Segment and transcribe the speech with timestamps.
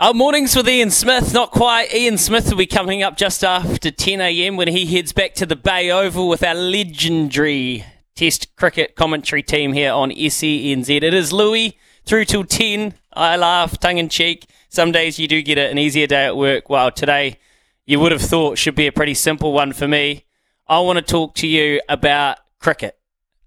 [0.00, 1.92] Our mornings with Ian Smith, not quite.
[1.92, 4.56] Ian Smith will be coming up just after 10 a.m.
[4.56, 9.72] when he heads back to the Bay Oval with our legendary Test cricket commentary team
[9.72, 10.88] here on SENZ.
[10.88, 12.94] It is Louis through till 10.
[13.12, 14.46] I laugh tongue in cheek.
[14.68, 16.70] Some days you do get an easier day at work.
[16.70, 17.38] Well, today
[17.84, 20.26] you would have thought should be a pretty simple one for me.
[20.68, 22.96] I want to talk to you about cricket.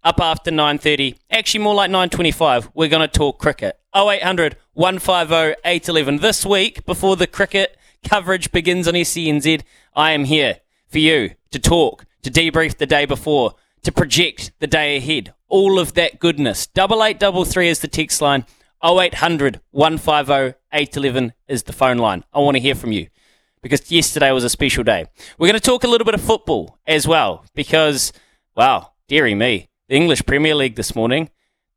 [0.04, 2.72] Up after 9:30, actually more like 9:25.
[2.74, 3.81] We're going to talk cricket.
[3.96, 6.18] 0800 150 811.
[6.18, 7.78] This week, before the cricket
[8.08, 9.64] coverage begins on SENZ,
[9.96, 10.58] I am here
[10.88, 15.34] for you to talk, to debrief the day before, to project the day ahead.
[15.50, 16.68] All of that goodness.
[16.68, 18.46] Double eight double three is the text line.
[18.84, 22.24] 0800 150 811 is the phone line.
[22.34, 23.08] I want to hear from you
[23.62, 25.06] because yesterday was a special day.
[25.38, 28.12] We're going to talk a little bit of football as well because,
[28.56, 31.30] wow, dearie me, the English Premier League this morning,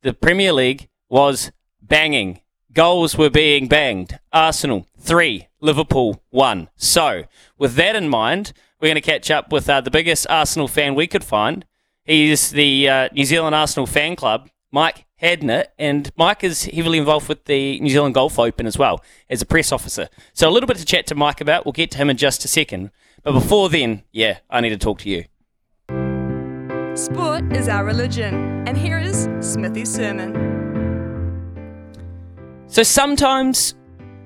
[0.03, 1.51] the Premier League was
[1.87, 2.41] banging.
[2.73, 4.19] Goals were being banged.
[4.33, 5.49] Arsenal, three.
[5.61, 6.69] Liverpool, one.
[6.77, 7.25] So,
[7.57, 10.95] with that in mind, we're going to catch up with uh, the biggest Arsenal fan
[10.95, 11.65] we could find.
[12.05, 17.29] He's the uh, New Zealand Arsenal fan club, Mike Hadnett, and Mike is heavily involved
[17.29, 20.09] with the New Zealand Golf Open as well as a press officer.
[20.35, 21.65] So, a little bit to chat to Mike about.
[21.65, 22.91] We'll get to him in just a second.
[23.23, 25.25] But before then, yeah, I need to talk to you.
[26.95, 30.54] Sport is our religion, and here is Smithy's sermon.
[32.75, 33.77] So sometimes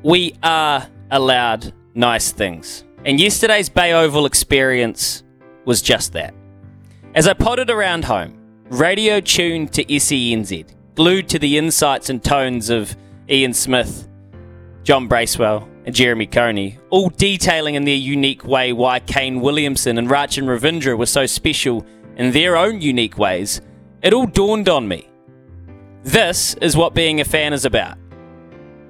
[0.03, 2.83] we are allowed nice things.
[3.05, 5.23] And yesterday's Bay Oval experience
[5.67, 6.33] was just that.
[7.15, 8.39] As I potted around home,
[8.71, 10.65] radio tuned to SENZ,
[10.95, 12.97] glued to the insights and tones of
[13.29, 14.09] Ian Smith,
[14.83, 20.09] John Bracewell, and Jeremy Coney, all detailing in their unique way why Kane Williamson and
[20.09, 21.85] Rachin Ravindra were so special
[22.17, 23.61] in their own unique ways,
[24.01, 25.07] it all dawned on me.
[26.03, 27.99] This is what being a fan is about.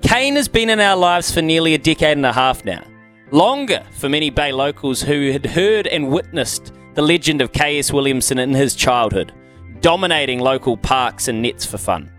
[0.03, 2.83] Kane has been in our lives for nearly a decade and a half now.
[3.31, 7.93] Longer for many Bay locals who had heard and witnessed the legend of K.S.
[7.93, 9.33] Williamson in his childhood,
[9.81, 12.11] dominating local parks and nets for fun.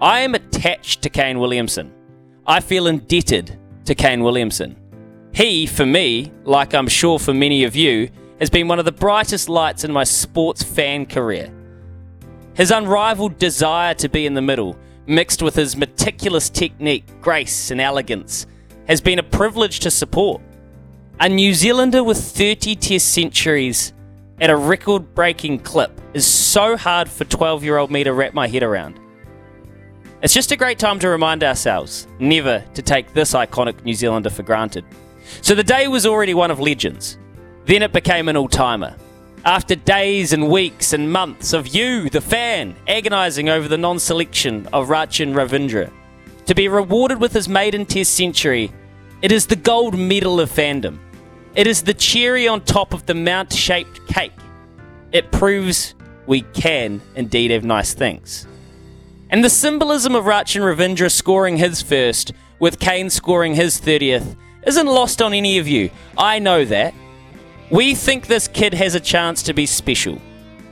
[0.00, 1.92] I am attached to Kane Williamson.
[2.46, 4.76] I feel indebted to Kane Williamson.
[5.32, 8.10] He, for me, like I'm sure for many of you,
[8.40, 11.52] has been one of the brightest lights in my sports fan career.
[12.54, 14.76] His unrivaled desire to be in the middle,
[15.06, 18.46] mixed with his meticulous technique, grace, and elegance,
[18.88, 20.40] has been a privilege to support.
[21.20, 23.92] A New Zealander with 30 Test centuries
[24.40, 28.34] at a record breaking clip is so hard for 12 year old me to wrap
[28.34, 28.98] my head around.
[30.22, 34.30] It's just a great time to remind ourselves never to take this iconic New Zealander
[34.30, 34.84] for granted.
[35.42, 37.18] So the day was already one of legends.
[37.66, 38.96] Then it became an all timer.
[39.46, 44.66] After days and weeks and months of you, the fan, agonising over the non selection
[44.72, 45.92] of Rachin Ravindra,
[46.46, 48.72] to be rewarded with his maiden Test century,
[49.20, 50.98] it is the gold medal of fandom.
[51.54, 54.32] It is the cherry on top of the mount shaped cake.
[55.12, 55.94] It proves
[56.26, 58.46] we can indeed have nice things.
[59.28, 64.86] And the symbolism of Rachin Ravindra scoring his first, with Kane scoring his 30th, isn't
[64.86, 65.90] lost on any of you.
[66.16, 66.94] I know that.
[67.70, 70.20] We think this kid has a chance to be special,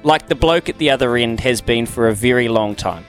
[0.02, 3.04] like the bloke at the other end has been for a very long time.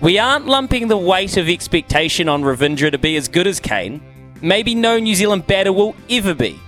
[0.00, 4.00] We aren't lumping the weight of expectation on Ravindra to be as good as Kane.
[4.42, 6.58] Maybe no New Zealand batter will ever be.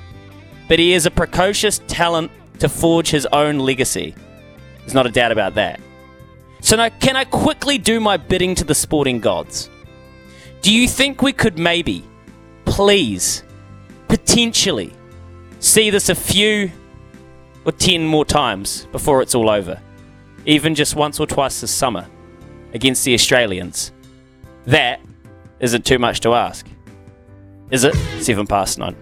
[0.68, 2.30] But he is a precocious talent
[2.60, 4.14] to forge his own legacy.
[4.80, 5.80] There's not a doubt about that.
[6.60, 9.68] So now, can I quickly do my bidding to the sporting gods?
[10.60, 12.04] Do you think we could maybe,
[12.66, 13.42] please,
[14.06, 14.92] potentially,
[15.62, 16.70] see this a few
[17.64, 19.80] or ten more times before it's all over.
[20.44, 22.06] Even just once or twice this summer
[22.74, 23.92] against the Australians.
[24.66, 25.00] That
[25.60, 26.66] isn't too much to ask.
[27.70, 27.94] Is it?
[28.20, 28.96] Seven past nine.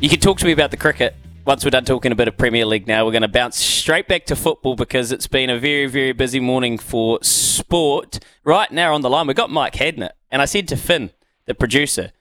[0.00, 1.14] You can talk to me about the cricket
[1.50, 4.06] once we're done talking a bit of Premier League now, we're going to bounce straight
[4.06, 8.20] back to football because it's been a very, very busy morning for sport.
[8.44, 10.12] Right now on the line, we've got Mike Hadnett.
[10.30, 11.10] And I said to Finn,
[11.46, 12.12] the producer,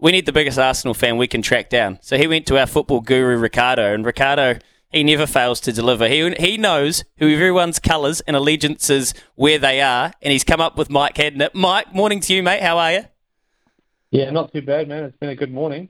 [0.00, 2.00] we need the biggest Arsenal fan we can track down.
[2.02, 3.94] So he went to our football guru, Ricardo.
[3.94, 4.58] And Ricardo,
[4.90, 6.08] he never fails to deliver.
[6.08, 10.76] He he knows who everyone's colours and allegiances where they are, and he's come up
[10.76, 11.54] with Mike Hadnett.
[11.54, 12.64] Mike, morning to you, mate.
[12.64, 13.04] How are you?
[14.10, 15.04] Yeah, not too bad, man.
[15.04, 15.88] It's been a good morning.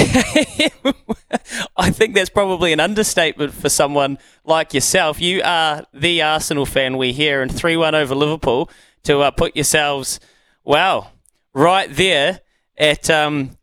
[1.76, 5.20] I think that's probably an understatement for someone like yourself.
[5.20, 8.70] You are the Arsenal fan we hear, and 3 1 over Liverpool
[9.02, 10.18] to uh, put yourselves,
[10.64, 11.08] wow,
[11.52, 12.40] right there
[12.78, 13.58] at um,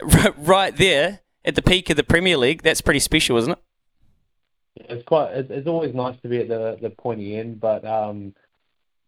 [0.38, 2.62] right there at the peak of the Premier League.
[2.62, 3.58] That's pretty special, isn't it?
[4.76, 5.32] It's quite.
[5.34, 8.34] It's, always nice to be at the the pointy end, but um,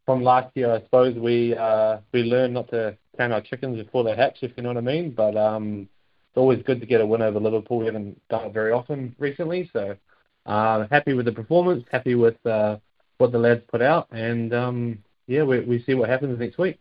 [0.04, 4.04] from last year, I suppose we uh, we learned not to count our chickens before
[4.04, 5.10] they hatch, if you know what I mean.
[5.10, 5.88] But um,
[6.36, 7.78] it's always good to get a win over Liverpool.
[7.78, 9.96] We haven't done it very often recently, so
[10.44, 12.76] uh, happy with the performance, happy with uh,
[13.16, 16.78] what the lads put out, and um, yeah, we, we see what happens next week.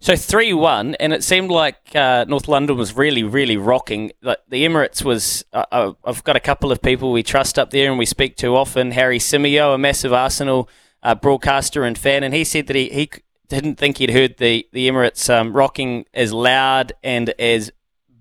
[0.00, 4.12] So three one, and it seemed like uh, North London was really, really rocking.
[4.20, 5.46] Like the Emirates was.
[5.54, 8.36] Uh, uh, I've got a couple of people we trust up there, and we speak
[8.38, 8.90] to often.
[8.90, 10.68] Harry Symeou, a massive Arsenal
[11.02, 13.10] uh, broadcaster and fan, and he said that he, he
[13.48, 17.70] didn't think he'd heard the the Emirates um, rocking as loud and as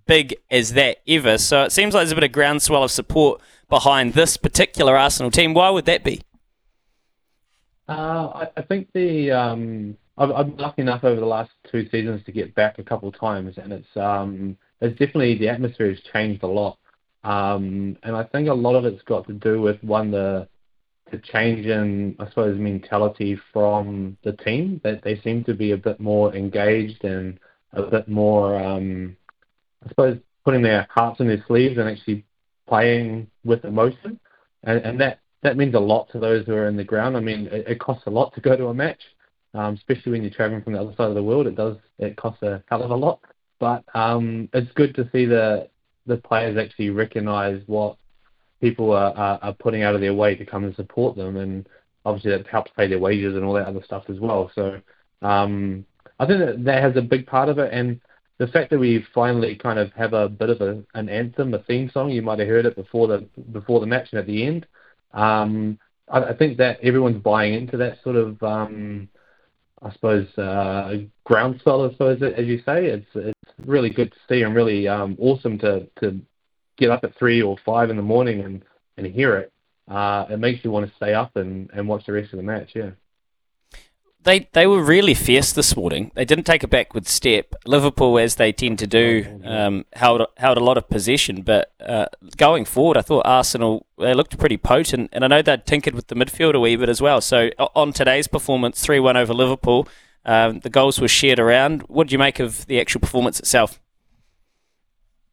[0.06, 1.38] big as that ever.
[1.38, 5.32] So it seems like there's a bit of groundswell of support behind this particular Arsenal
[5.32, 5.54] team.
[5.54, 6.22] Why would that be?
[7.88, 11.88] Uh, I, I think the um, I've, I've been lucky enough over the last two
[11.90, 15.90] seasons to get back a couple of times, and it's um, it's definitely the atmosphere
[15.90, 16.78] has changed a lot,
[17.24, 20.48] um, and I think a lot of it's got to do with one the
[21.12, 25.78] the change in I suppose mentality from the team that they seem to be a
[25.78, 27.40] bit more engaged and
[27.74, 29.16] a bit more um,
[29.86, 32.26] I suppose putting their hearts in their sleeves and actually
[32.68, 34.20] playing with emotion,
[34.64, 37.16] and, and that that means a lot to those who are in the ground.
[37.16, 39.02] I mean, it, it costs a lot to go to a match,
[39.54, 41.48] um, especially when you're traveling from the other side of the world.
[41.48, 43.20] It does it costs a hell of a lot,
[43.60, 45.70] but um, it's good to see the
[46.08, 47.98] the players actually recognise what
[48.62, 51.68] people are, are, are putting out of their way to come and support them, and
[52.06, 54.52] obviously that helps pay their wages and all that other stuff as well.
[54.56, 54.80] So
[55.22, 55.86] um,
[56.20, 58.00] I think that that has a big part of it, and
[58.38, 61.60] the fact that we finally kind of have a bit of a, an anthem, a
[61.64, 62.10] theme song.
[62.10, 64.66] You might have heard it before the before the match and at the end.
[65.14, 65.80] Um,
[66.10, 69.08] I, I think that everyone's buying into that sort of, um,
[69.82, 71.88] I suppose, uh, groundswell.
[71.88, 75.58] I suppose, as you say, it's it's really good to see and really um, awesome
[75.60, 76.20] to to
[76.78, 78.64] get up at three or five in the morning and
[78.98, 79.52] and hear it.
[79.90, 82.44] Uh, it makes you want to stay up and, and watch the rest of the
[82.44, 82.72] match.
[82.74, 82.92] Yeah
[84.26, 86.12] they they were really fierce this morning.
[86.16, 87.56] They didn't take a backward step.
[87.66, 91.44] Liverpool, as they tend to do, um, held held a lot of possession.
[91.44, 95.66] But uh, going forward, I thought Arsenal they looked pretty potent, and I know they'd
[95.66, 97.22] tinkered with the midfield a wee bit as well.
[97.22, 99.88] So on today's performance, three one over Liverpool,
[100.26, 101.84] um, the goals were shared around.
[101.84, 103.80] What did you make of the actual performance itself?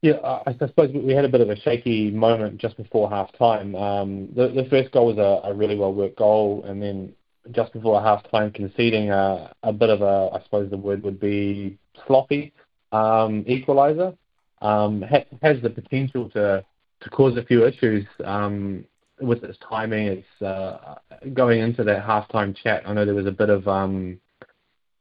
[0.02, 3.76] Yeah, I, suppose we had a bit of a shaky moment just before half time.
[3.76, 7.12] Um, the, the first goal was a, a really well worked goal, and then
[7.50, 11.18] just before half time conceding a, a bit of a, I suppose the word would
[11.18, 12.52] be sloppy
[12.92, 14.16] um, equaliser.
[14.60, 16.64] Um, ha- has the potential to,
[17.00, 18.84] to cause a few issues um,
[19.20, 20.06] with its timing.
[20.06, 20.94] It's uh,
[21.34, 22.84] going into that halftime chat.
[22.86, 24.20] I know there was a bit of um,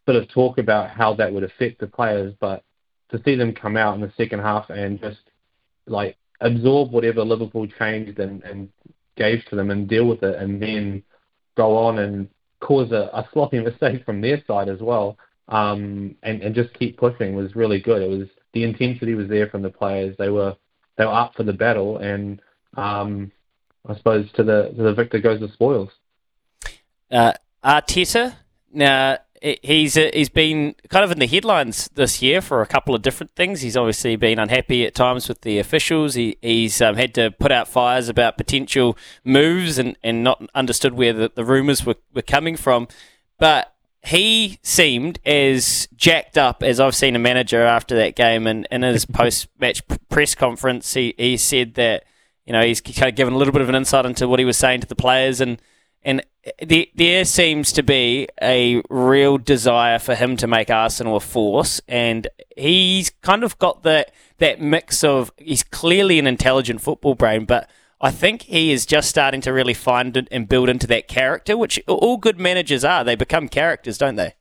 [0.07, 2.63] bit of talk about how that would affect the players, but
[3.11, 5.19] to see them come out in the second half and just
[5.85, 8.69] like absorb whatever Liverpool changed and, and
[9.15, 11.03] gave to them and deal with it, and then
[11.55, 12.29] go on and
[12.59, 15.17] cause a, a sloppy mistake from their side as well,
[15.47, 18.01] um, and, and just keep pushing was really good.
[18.01, 20.15] It was the intensity was there from the players.
[20.17, 20.55] They were
[20.97, 22.41] they were up for the battle, and
[22.75, 23.31] um,
[23.87, 25.89] I suppose to the to the victor goes the spoils.
[27.09, 28.35] Uh, Arteta
[28.73, 32.93] now he's uh, he's been kind of in the headlines this year for a couple
[32.93, 33.61] of different things.
[33.61, 36.13] He's obviously been unhappy at times with the officials.
[36.13, 40.93] He, he's um, had to put out fires about potential moves and, and not understood
[40.93, 42.87] where the, the rumours were, were coming from.
[43.39, 48.45] But he seemed as jacked up as I've seen a manager after that game.
[48.45, 52.03] And in his post match press conference, he, he said that
[52.45, 54.45] you know he's kind of given a little bit of an insight into what he
[54.45, 55.59] was saying to the players and
[56.03, 56.23] and
[56.59, 61.81] the, there seems to be a real desire for him to make Arsenal a force,
[61.87, 62.27] and
[62.57, 67.69] he's kind of got that that mix of he's clearly an intelligent football brain, but
[68.01, 71.55] I think he is just starting to really find it and build into that character,
[71.55, 73.03] which all good managers are.
[73.03, 74.33] They become characters, don't they?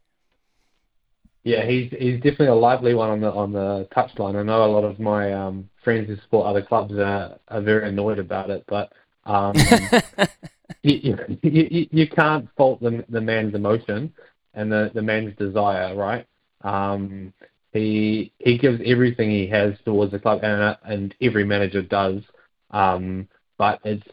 [1.42, 4.36] Yeah, he's he's definitely a lively one on the on the touchline.
[4.36, 7.88] I know a lot of my um, friends who support other clubs are, are very
[7.88, 8.92] annoyed about it, but
[9.24, 9.54] um,
[10.82, 14.12] you, you, can't fault the, the man's emotion
[14.54, 16.26] and the, the man's desire, right?
[16.62, 17.32] Um,
[17.72, 22.22] he he gives everything he has towards the club, and and every manager does.
[22.70, 24.06] Um, but it's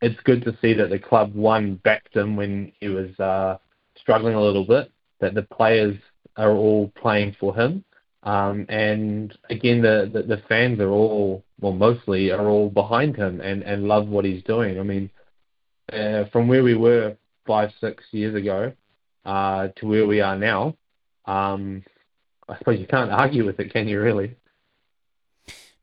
[0.00, 3.58] it's good to see that the club one backed him when he was uh,
[3.96, 4.90] struggling a little bit.
[5.20, 5.96] That the players
[6.36, 7.84] are all playing for him,
[8.24, 13.40] um, and again the, the the fans are all well mostly are all behind him
[13.40, 14.80] and and love what he's doing.
[14.80, 15.08] I mean,
[15.92, 18.72] uh, from where we were five six years ago
[19.24, 20.76] uh, to where we are now,
[21.26, 21.82] um,
[22.48, 24.00] I suppose you can't argue with it, can you?
[24.00, 24.36] Really?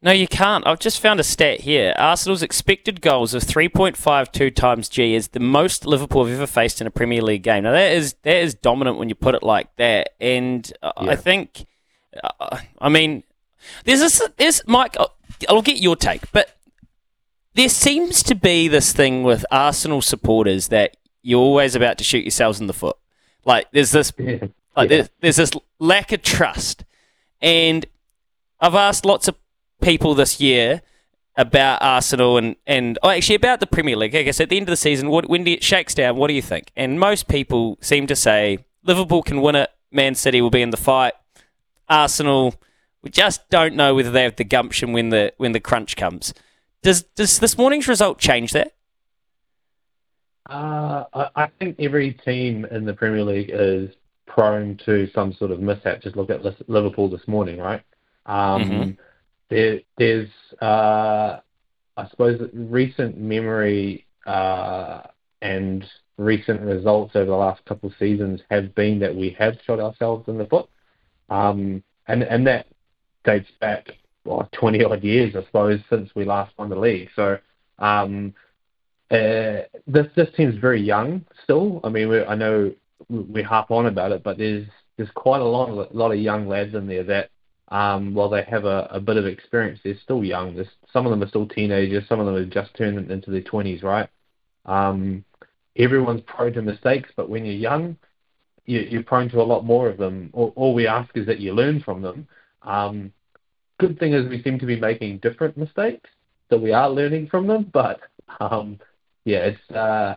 [0.02, 0.66] No, you can't.
[0.66, 1.94] I've just found a stat here.
[1.98, 6.88] Arsenal's expected goals of 3.52 times G is the most Liverpool have ever faced in
[6.88, 7.64] a Premier League game.
[7.64, 10.92] Now that is that is dominant when you put it like that, and yeah.
[10.96, 11.66] I think,
[12.24, 13.24] uh, I mean,
[13.84, 14.96] there's this, there's Mike.
[14.98, 15.14] I'll,
[15.50, 16.56] I'll get your take, but
[17.60, 22.24] there seems to be this thing with Arsenal supporters that you're always about to shoot
[22.24, 22.96] yourselves in the foot.
[23.44, 24.48] Like there's this, yeah.
[24.78, 24.98] like yeah.
[24.98, 26.86] there's, there's this lack of trust,
[27.42, 27.86] and
[28.62, 29.36] I've asked lots of
[29.82, 30.82] people this year
[31.36, 34.16] about Arsenal and, and oh, actually about the Premier League.
[34.16, 36.36] I guess at the end of the season, what, when it shakes down, what do
[36.36, 36.72] you think?
[36.78, 40.70] And most people seem to say Liverpool can win it, Man City will be in
[40.70, 41.14] the fight,
[41.90, 42.56] Arsenal.
[43.02, 46.34] We just don't know whether they have the gumption when the when the crunch comes.
[46.82, 48.74] Does does this morning's result change that?
[50.50, 53.92] Uh, I, I think every team in the Premier League is
[54.26, 56.02] prone to some sort of mishap.
[56.02, 57.84] Just look at Liverpool this morning, right?
[58.26, 58.92] Um, mm-hmm
[59.50, 60.30] there, there's,
[60.62, 61.40] uh,
[61.98, 65.02] I suppose, recent memory uh,
[65.42, 65.84] and
[66.18, 70.28] recent results over the last couple of seasons have been that we have shot ourselves
[70.28, 70.70] in the foot,
[71.30, 72.68] um, and and that
[73.24, 73.88] dates back
[74.26, 77.10] well, 20 odd years, I suppose, since we last won the league.
[77.16, 77.38] So.
[77.78, 78.34] Um,
[79.12, 81.80] uh, this this team's very young still.
[81.84, 82.72] I mean, I know
[83.10, 86.20] we harp on about it, but there's there's quite a lot of, a lot of
[86.20, 87.30] young lads in there that
[87.70, 90.56] um, while they have a, a bit of experience, they're still young.
[90.56, 92.04] There's, some of them are still teenagers.
[92.10, 94.10] Some of them have just turned into their 20s, right?
[94.66, 95.24] Um,
[95.78, 97.96] everyone's prone to mistakes, but when you're young,
[98.66, 100.32] you, you're prone to a lot more of them.
[100.34, 102.28] All, all we ask is that you learn from them.
[102.64, 103.14] Um,
[103.80, 106.10] good thing is we seem to be making different mistakes,
[106.50, 107.70] so we are learning from them.
[107.74, 108.00] But
[108.40, 108.80] um,
[109.26, 110.16] yeah, it's uh,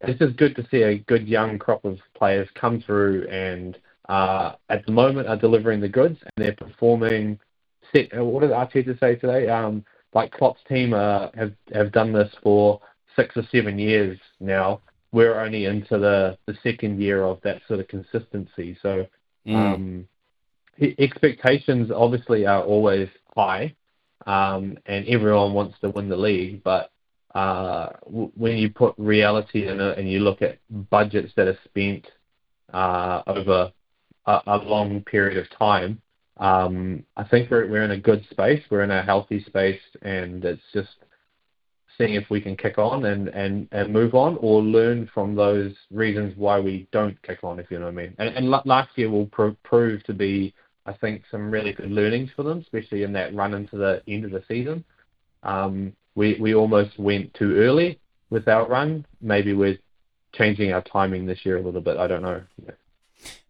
[0.00, 4.52] it's just good to see a good young crop of players come through and uh,
[4.68, 7.38] at the moment are delivering the goods and they're performing.
[7.92, 9.48] Set, uh, what did Arteta say today?
[9.48, 12.80] Um, like Klopp's team uh, have have done this for
[13.14, 14.80] six or seven years now.
[15.12, 18.76] We're only into the, the second year of that sort of consistency.
[18.82, 19.06] So
[19.46, 19.54] mm.
[19.54, 20.08] um,
[20.98, 23.74] expectations obviously are always high,
[24.26, 26.62] um, and everyone wants to win the league.
[26.62, 26.90] But
[27.34, 30.58] uh, w- when you put reality in it and you look at
[30.90, 32.06] budgets that are spent
[32.72, 33.72] uh, over
[34.26, 36.00] a, a long period of time,
[36.38, 38.62] um, I think we're, we're in a good space.
[38.70, 40.88] We're in a healthy space, and it's just
[41.96, 45.72] seeing if we can kick on and, and, and move on or learn from those
[45.90, 48.14] reasons why we don't kick on, if you know what I mean.
[48.18, 50.54] And, and last year will pro- prove to be,
[50.86, 54.24] I think, some really good learnings for them, especially in that run into the end
[54.24, 54.84] of the season.
[55.42, 57.98] Um, we, we almost went too early
[58.30, 59.04] with our run.
[59.20, 59.78] Maybe we're
[60.32, 61.96] changing our timing this year a little bit.
[61.96, 62.42] I don't know.
[62.64, 62.72] Yeah.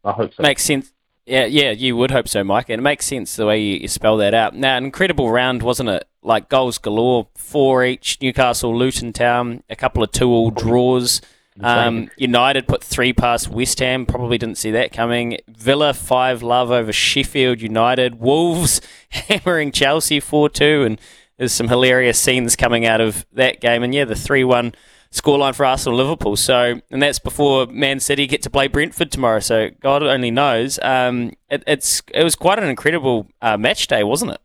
[0.05, 0.43] I hope so.
[0.43, 0.93] Makes sense.
[1.27, 2.69] Yeah, yeah, you would hope so, Mike.
[2.69, 4.55] And it makes sense the way you, you spell that out.
[4.55, 6.09] Now, incredible round, wasn't it?
[6.23, 8.19] Like goals galore, four each.
[8.23, 11.21] Newcastle, Luton Town, a couple of two-all draws.
[11.61, 14.07] Um, United put three past West Ham.
[14.07, 15.39] Probably didn't see that coming.
[15.49, 18.21] Villa five love over Sheffield United.
[18.21, 21.01] Wolves hammering Chelsea four two, and
[21.39, 23.83] there's some hilarious scenes coming out of that game.
[23.83, 24.75] And yeah, the three one
[25.11, 26.37] scoreline for Arsenal Liverpool.
[26.37, 29.41] So, and that's before Man City get to play Brentford tomorrow.
[29.41, 30.79] So, God only knows.
[30.83, 34.41] Um, it, it's it was quite an incredible uh, match day, wasn't it?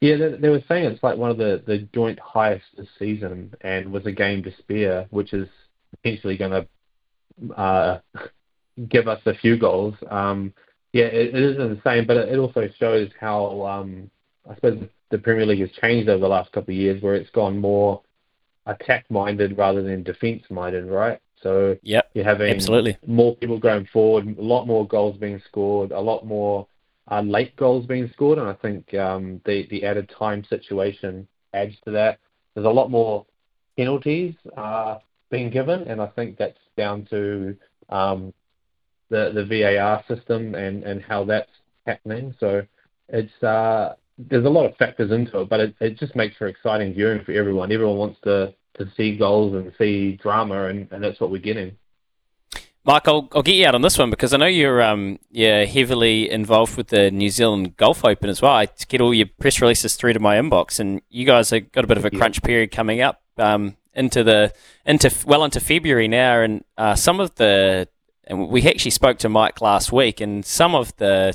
[0.00, 3.54] Yeah, they, they, were saying it's like one of the, the joint highest this season,
[3.62, 5.48] and was a game to spare, which is
[6.02, 8.00] potentially going to uh,
[8.88, 9.94] give us a few goals.
[10.10, 10.52] Um,
[10.92, 14.10] yeah, it, it is insane, but it, also shows how um,
[14.48, 17.30] I suppose the Premier League has changed over the last couple of years, where it's
[17.30, 18.02] gone more
[18.66, 21.20] attack minded rather than defense minded, right?
[21.42, 25.92] So yep, you're having absolutely more people going forward, a lot more goals being scored,
[25.92, 26.66] a lot more
[27.10, 31.74] uh, late goals being scored, and I think um, the the added time situation adds
[31.84, 32.18] to that.
[32.54, 33.26] There's a lot more
[33.76, 34.98] penalties uh,
[35.30, 37.56] being given, and I think that's down to
[37.88, 38.32] um,
[39.10, 41.50] the the VAR system and and how that's
[41.86, 42.34] happening.
[42.40, 42.62] So
[43.08, 46.46] it's uh, there's a lot of factors into it, but it, it just makes for
[46.46, 47.72] exciting viewing for everyone.
[47.72, 51.76] Everyone wants to, to see goals and see drama, and, and that's what we're getting.
[52.86, 55.64] Mike, I'll, I'll get you out on this one because I know you're um, you're
[55.64, 58.52] heavily involved with the New Zealand Golf Open as well.
[58.52, 61.84] I get all your press releases through to my inbox, and you guys have got
[61.84, 63.22] a bit of a crunch period coming up.
[63.38, 64.52] Um, into the
[64.84, 67.88] into well into February now, and uh, some of the
[68.26, 71.34] and we actually spoke to Mike last week, and some of the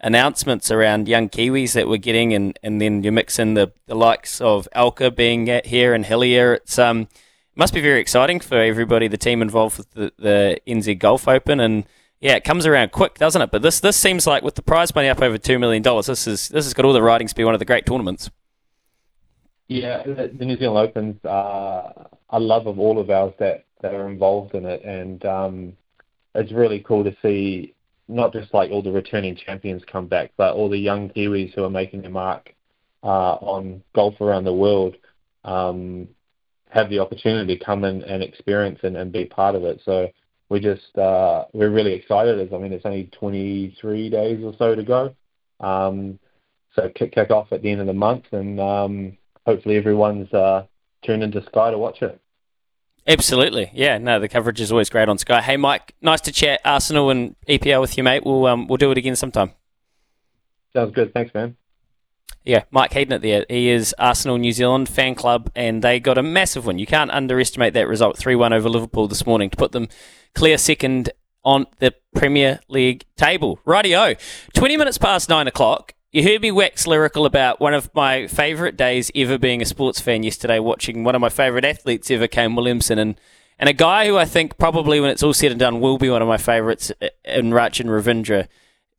[0.00, 3.94] announcements around young Kiwis that we're getting, and, and then you mix in the, the
[3.94, 6.54] likes of Alker being here and Hillier.
[6.54, 7.08] It's um
[7.56, 11.60] must be very exciting for everybody, the team involved with the, the NZ Golf Open,
[11.60, 11.84] and
[12.20, 13.50] yeah, it comes around quick, doesn't it?
[13.50, 16.26] But this this seems like with the prize money up over two million dollars, this
[16.26, 18.30] is this has got all the writings to be one of the great tournaments.
[19.70, 24.08] Yeah, the New Zealand Opens are a love of all of ours that, that are
[24.08, 25.72] involved in it, and um,
[26.34, 27.72] it's really cool to see
[28.08, 31.62] not just like all the returning champions come back, but all the young Kiwis who
[31.62, 32.52] are making their mark
[33.04, 34.96] uh, on golf around the world
[35.44, 36.08] um,
[36.68, 39.80] have the opportunity to come in and experience and, and be part of it.
[39.84, 40.08] So
[40.48, 42.52] we just uh, we're really excited.
[42.52, 45.14] I mean, it's only 23 days or so to go.
[45.60, 46.18] Um,
[46.74, 49.16] so kick kick off at the end of the month, and um,
[49.50, 50.64] hopefully everyone's uh,
[51.02, 52.20] tuned into Sky to watch it.
[53.06, 53.98] Absolutely, yeah.
[53.98, 55.40] No, the coverage is always great on Sky.
[55.40, 58.24] Hey, Mike, nice to chat Arsenal and EPL with you, mate.
[58.24, 59.52] We'll um, we'll do it again sometime.
[60.72, 61.12] Sounds good.
[61.12, 61.56] Thanks, man.
[62.44, 63.44] Yeah, Mike Hadnett there.
[63.48, 66.78] He is Arsenal New Zealand fan club, and they got a massive win.
[66.78, 68.16] You can't underestimate that result.
[68.16, 69.88] 3 1 over Liverpool this morning to put them
[70.34, 71.10] clear second
[71.44, 73.58] on the Premier League table.
[73.66, 74.16] Rightio.
[74.54, 75.94] 20 minutes past 9 o'clock.
[76.12, 80.00] You heard me wax lyrical about one of my favourite days ever being a sports
[80.00, 83.14] fan yesterday, watching one of my favourite athletes ever, Kane Williamson, and,
[83.60, 86.10] and a guy who I think probably, when it's all said and done, will be
[86.10, 88.48] one of my favourites uh, in Rachin Ravindra.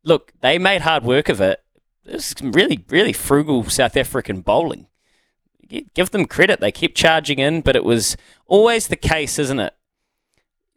[0.02, 1.62] Look, they made hard work of it.
[2.06, 4.86] It's really, really frugal South African bowling.
[5.68, 6.60] Give them credit.
[6.60, 8.16] They kept charging in, but it was
[8.46, 9.74] always the case, isn't it?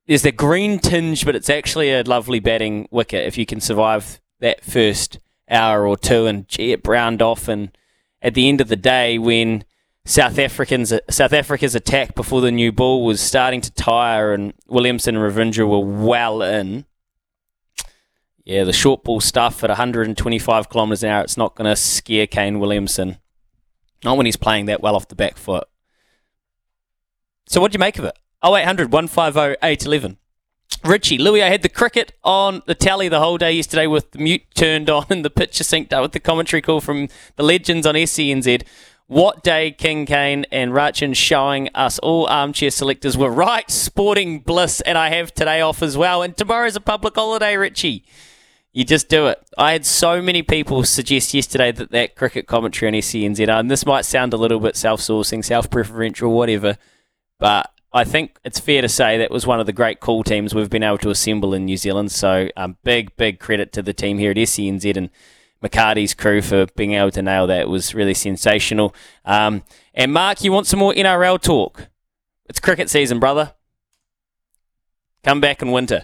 [0.05, 4.19] There's the green tinge, but it's actually a lovely batting wicket if you can survive
[4.41, 7.47] that first hour or two, and gee, it browned off.
[7.47, 7.75] And
[8.21, 9.63] at the end of the day, when
[10.05, 15.15] South Africans South Africa's attack before the new ball was starting to tire, and Williamson
[15.15, 16.85] and Ravindra were well in.
[18.43, 22.27] Yeah, the short ball stuff at 125 kilometres an hour, it's not going to scare
[22.27, 23.17] Kane Williamson.
[24.03, 25.67] Not when he's playing that well off the back foot.
[27.47, 28.15] So, what do you make of it?
[28.45, 30.17] 0800 150 811.
[30.83, 34.19] Richie, Louis, I had the cricket on the tally the whole day yesterday with the
[34.19, 37.87] mute turned on and the picture synced up with the commentary call from the legends
[37.87, 38.63] on SENZ.
[39.07, 44.81] What day King Kane and Rachin showing us all armchair selectors were right, sporting bliss,
[44.81, 46.23] and I have today off as well.
[46.23, 48.03] And tomorrow's a public holiday, Richie.
[48.73, 49.39] You just do it.
[49.57, 53.85] I had so many people suggest yesterday that that cricket commentary on SENZ, and this
[53.85, 56.77] might sound a little bit self-sourcing, self-preferential, whatever,
[57.39, 60.53] but I think it's fair to say that was one of the great call teams
[60.53, 62.11] we've been able to assemble in New Zealand.
[62.11, 65.09] So um, big, big credit to the team here at SENZ and
[65.63, 67.61] McCarty's crew for being able to nail that.
[67.61, 68.93] It was really sensational.
[69.23, 71.87] Um, and Mark, you want some more NRL talk?
[72.47, 73.53] It's cricket season, brother.
[75.23, 76.03] Come back in winter.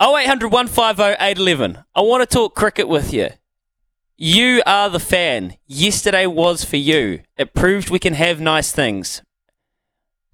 [0.00, 1.84] 0800 150 811.
[1.94, 3.30] I want to talk cricket with you.
[4.16, 5.56] You are the fan.
[5.66, 7.20] Yesterday was for you.
[7.36, 9.22] It proved we can have nice things.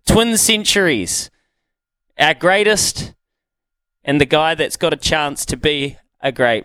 [0.07, 1.31] Twin centuries.
[2.19, 3.15] Our greatest
[4.05, 6.65] and the guy that's got a chance to be a great.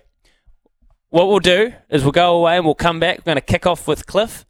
[1.10, 3.20] What we'll do is we'll go away and we'll come back.
[3.20, 4.46] We're going to kick off with Cliff,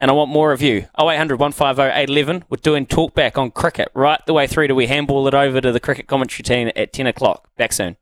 [0.00, 0.86] and I want more of you.
[0.98, 2.44] 0800 150 811.
[2.48, 5.72] We're doing talkback on cricket right the way through to we handball it over to
[5.72, 7.48] the cricket commentary team at 10 o'clock.
[7.56, 7.96] Back soon.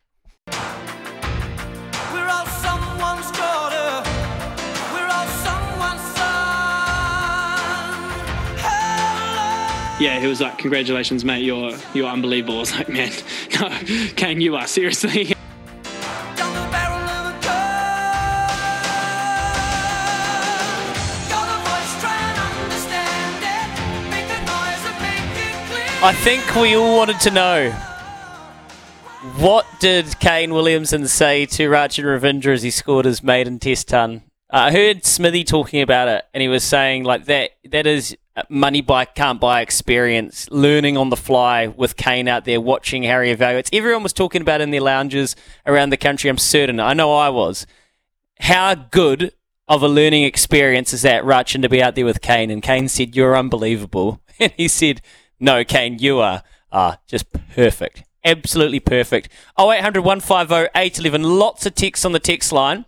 [10.00, 11.42] Yeah, he was like, "Congratulations, mate!
[11.42, 13.12] You're you're unbelievable." I was like, "Man,
[13.60, 13.68] no,
[14.16, 15.34] Kane, you are seriously."
[26.00, 27.70] I think we all wanted to know
[29.38, 34.22] what did Kane Williamson say to Rachin Ravindra as he scored his maiden Test ton.
[34.48, 37.50] Uh, I heard Smithy talking about it, and he was saying like that.
[37.64, 38.16] That is
[38.48, 43.34] money buy can't buy experience, learning on the fly with Kane out there watching Harry
[43.34, 43.68] evaluates.
[43.72, 46.30] Everyone was talking about in their lounges around the country.
[46.30, 46.80] I'm certain.
[46.80, 47.66] I know I was.
[48.40, 49.32] How good
[49.66, 52.50] of a learning experience is that, Rachin, to be out there with Kane?
[52.50, 55.00] And Kane said, "You're unbelievable," and he said,
[55.40, 59.28] "No, Kane, you are are just perfect." Absolutely perfect.
[59.58, 61.22] 0800 150 811.
[61.22, 62.84] Lots of texts on the text line.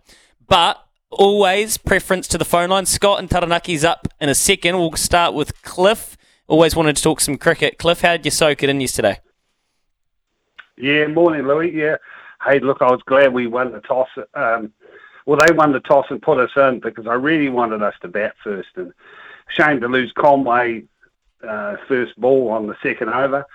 [0.47, 2.85] But always preference to the phone line.
[2.85, 4.77] Scott and Taranaki's up in a second.
[4.77, 6.17] We'll start with Cliff.
[6.47, 7.77] Always wanted to talk some cricket.
[7.77, 9.19] Cliff, how did you soak it in yesterday?
[10.77, 11.71] Yeah, morning, Louis.
[11.71, 11.97] Yeah.
[12.43, 14.09] Hey, look, I was glad we won the toss.
[14.33, 14.73] Um,
[15.25, 18.07] well, they won the toss and put us in because I really wanted us to
[18.07, 18.69] bat first.
[18.75, 18.91] And
[19.49, 20.83] shame to lose Conway
[21.47, 23.45] uh, first ball on the second over.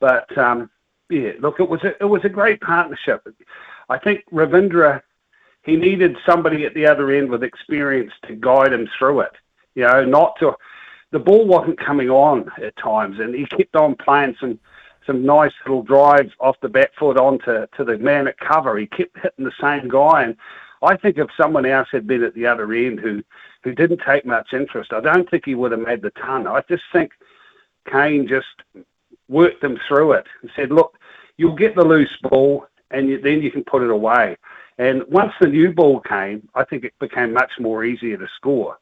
[0.00, 0.70] But um,
[1.10, 3.26] yeah, look, it was a, it was a great partnership.
[3.88, 5.02] I think Ravindra
[5.64, 9.32] he needed somebody at the other end with experience to guide him through it.
[9.74, 10.54] You know, not to
[11.10, 14.58] the ball wasn't coming on at times, and he kept on playing some
[15.06, 18.76] some nice little drives off the back foot onto to the man at cover.
[18.78, 20.36] He kept hitting the same guy, and
[20.82, 23.22] I think if someone else had been at the other end who
[23.62, 26.46] who didn't take much interest, I don't think he would have made the ton.
[26.46, 27.12] I just think
[27.90, 28.46] Kane just
[29.28, 30.98] worked them through it and said, "Look,
[31.38, 34.36] you'll get the loose ball, and you, then you can put it away."
[34.78, 38.78] And once the new ball came, I think it became much more easier to score.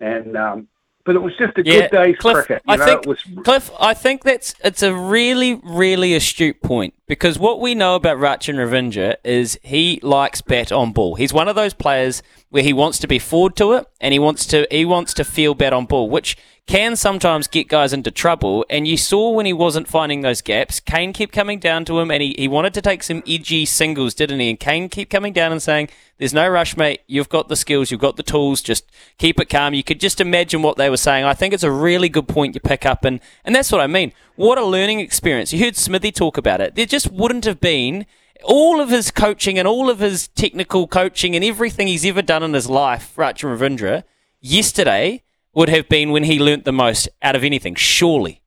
[0.00, 0.68] And um,
[1.04, 2.62] but it was just a Yeah, good day's Cliff, cricket.
[2.64, 6.62] You I know, think it was Cliff, I think that's it's a really, really astute
[6.62, 11.14] point because what we know about Rachin Ravindra is he likes bat on ball.
[11.16, 14.18] He's one of those players where he wants to be forward to it and he
[14.18, 18.10] wants to he wants to feel bat on ball, which can sometimes get guys into
[18.10, 18.64] trouble.
[18.70, 22.10] And you saw when he wasn't finding those gaps, Kane kept coming down to him
[22.10, 24.50] and he, he wanted to take some edgy singles, didn't he?
[24.50, 27.00] And Kane kept coming down and saying, There's no rush, mate.
[27.06, 29.74] You've got the skills, you've got the tools, just keep it calm.
[29.74, 31.24] You could just imagine what they were saying.
[31.24, 33.86] I think it's a really good point you pick up and, and that's what I
[33.86, 34.12] mean.
[34.36, 35.52] What a learning experience.
[35.52, 36.74] You heard Smithy talk about it.
[36.74, 38.06] There just wouldn't have been
[38.44, 42.42] all of his coaching and all of his technical coaching and everything he's ever done
[42.42, 44.04] in his life, Rachin Ravindra,
[44.40, 45.22] yesterday
[45.54, 48.40] would have been when he learnt the most out of anything, surely.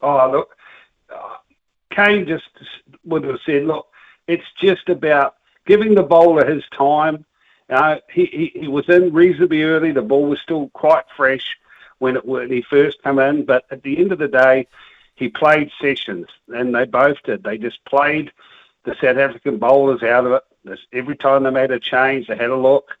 [0.00, 0.56] Oh, look,
[1.90, 2.48] Kane just
[3.04, 3.86] would have said, look,
[4.28, 5.34] it's just about
[5.66, 7.24] giving the bowler his time.
[7.68, 9.92] Uh, he, he, he was in reasonably early.
[9.92, 11.56] The ball was still quite fresh
[11.98, 13.44] when, it, when he first came in.
[13.44, 14.68] But at the end of the day,
[15.16, 17.42] he played sessions, and they both did.
[17.42, 18.30] They just played
[18.84, 20.78] the South African bowlers out of it.
[20.92, 22.96] Every time they made a change, they had a look.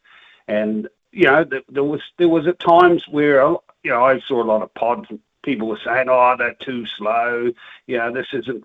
[0.48, 3.42] And, you know, th- there was there was at times where,
[3.82, 5.08] you know, I saw a lot of pods
[5.42, 7.52] people were saying, "Oh, they're too slow."
[7.86, 8.64] You know, this isn't.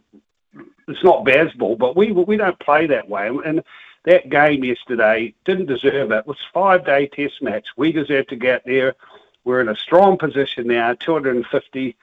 [0.88, 3.28] It's not baseball, but we we don't play that way.
[3.28, 3.64] And
[4.06, 6.18] that game yesterday didn't deserve it.
[6.18, 7.68] It was five day test match.
[7.78, 8.96] We deserve to get there.
[9.44, 11.96] We're in a strong position now, 250.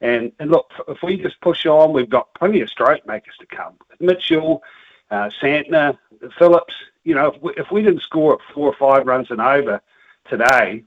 [0.00, 3.46] And, and look, if we just push on, we've got plenty of straight makers to
[3.46, 3.74] come.
[4.00, 4.62] Mitchell,
[5.10, 5.98] uh, Santner,
[6.38, 6.74] Phillips.
[7.08, 9.80] You know, if we, if we didn't score at four or five runs and over
[10.28, 10.84] today,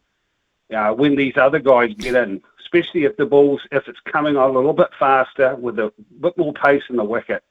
[0.72, 4.52] uh, when these other guys get in, especially if the ball's if it's coming on
[4.52, 7.44] a little bit faster with a bit more pace in the wicket,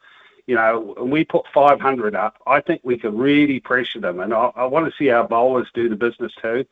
[0.47, 4.33] you know, and we put 500 up, I think we could really pressure them, and
[4.33, 6.65] I, I want to see our bowlers do the business too.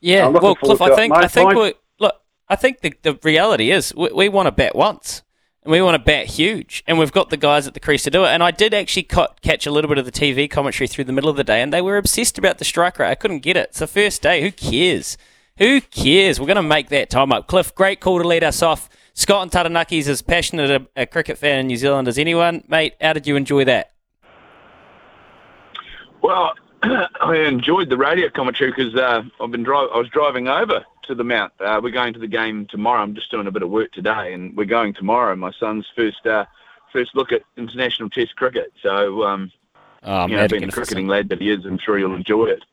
[0.00, 2.14] Yeah, well, Cliff, I think I think my- we look.
[2.46, 5.22] I think the, the reality is we, we want to bat once,
[5.68, 8.10] and we want to bat huge, and we've got the guys at the crease to
[8.10, 8.28] do it.
[8.28, 11.12] And I did actually ca- catch a little bit of the TV commentary through the
[11.12, 13.10] middle of the day, and they were obsessed about the strike rate.
[13.10, 13.68] I couldn't get it.
[13.68, 14.40] It's the first day.
[14.40, 15.18] Who cares?
[15.58, 16.40] Who cares?
[16.40, 17.48] We're going to make that time up.
[17.48, 18.88] Cliff, great call to lead us off.
[19.12, 22.94] Scott and Taranaki's as passionate a, a cricket fan in New Zealand as anyone, mate.
[22.98, 23.92] How did you enjoy that?
[26.22, 26.52] Well,
[27.20, 31.14] I enjoyed the radio commentary because uh, I've been dri- I was driving over to
[31.14, 31.52] the Mount.
[31.60, 33.02] Uh, we're going to the game tomorrow.
[33.02, 35.34] I'm just doing a bit of work today, and we're going tomorrow.
[35.34, 36.44] My son's first uh,
[36.92, 38.72] first look at international Test cricket.
[38.82, 39.52] So, um,
[40.04, 42.64] Oh, you know, being the cricketing lad that he is, I'm sure he'll enjoy it.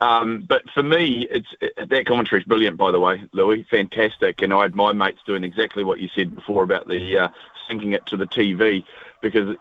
[0.00, 3.64] Um, but for me, it's it, that commentary is brilliant, by the way, Louis.
[3.70, 7.28] Fantastic, and I had my mates doing exactly what you said before about the uh,
[7.70, 8.84] syncing it to the TV
[9.20, 9.54] because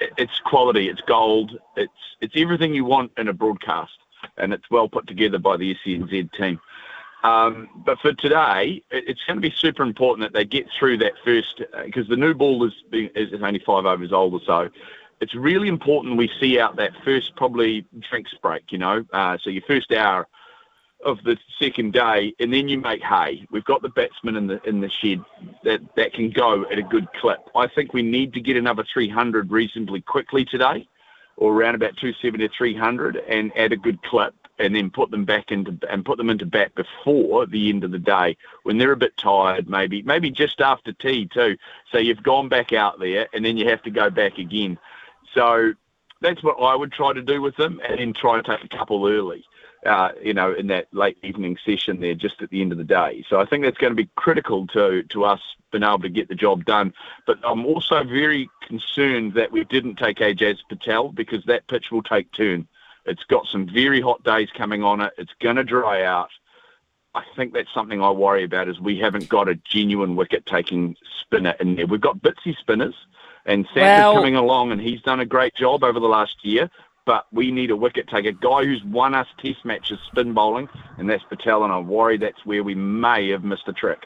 [0.00, 3.98] it's quality, it's gold, it's it's everything you want in a broadcast,
[4.36, 6.60] and it's well put together by the SENZ team.
[7.22, 10.98] Um, but for today, it, it's going to be super important that they get through
[10.98, 14.70] that first because the new ball is is only five overs old or so.
[15.20, 19.48] It's really important we see out that first probably drinks break, you know, uh, so
[19.48, 20.26] your first hour
[21.04, 23.46] of the second day, and then you make hay.
[23.50, 25.22] We've got the batsmen in the in the shed
[25.62, 27.38] that that can go at a good clip.
[27.54, 30.88] I think we need to get another 300 reasonably quickly today,
[31.36, 35.24] or around about 270 to 300, and add a good clip, and then put them
[35.24, 38.92] back into and put them into bat before the end of the day when they're
[38.92, 41.56] a bit tired, maybe maybe just after tea too.
[41.92, 44.78] So you've gone back out there, and then you have to go back again.
[45.34, 45.72] So
[46.20, 48.76] that's what I would try to do with them, and then try and take a
[48.76, 49.44] couple early
[49.84, 52.84] uh, you know, in that late evening session there, just at the end of the
[52.84, 53.24] day.
[53.28, 56.28] So I think that's going to be critical to to us being able to get
[56.28, 56.94] the job done.
[57.26, 62.02] But I'm also very concerned that we didn't take Ajaz Patel because that pitch will
[62.02, 62.66] take turn.
[63.06, 65.12] It's got some very hot days coming on it.
[65.18, 66.30] It's going to dry out.
[67.14, 70.96] I think that's something I worry about is we haven't got a genuine wicket taking
[71.20, 71.86] spinner in there.
[71.86, 72.94] We've got bitsy spinners,
[73.46, 76.70] and Sanders Well- coming along, and he's done a great job over the last year.
[77.06, 80.68] But we need a wicket taker, a guy who's won us test matches spin bowling,
[80.98, 84.04] and that's Patel, and I worry that's where we may have missed a trick.